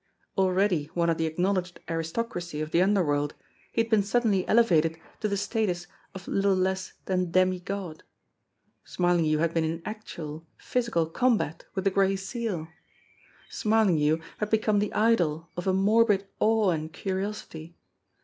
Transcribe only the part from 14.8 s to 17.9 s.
idol of a morbid awe and curiosity!